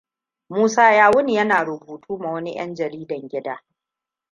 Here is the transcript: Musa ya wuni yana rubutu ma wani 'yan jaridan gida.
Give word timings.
Musa 0.49 0.91
ya 0.93 1.09
wuni 1.11 1.35
yana 1.35 1.63
rubutu 1.63 2.17
ma 2.17 2.31
wani 2.31 2.53
'yan 2.55 2.73
jaridan 2.75 3.27
gida. 3.29 3.63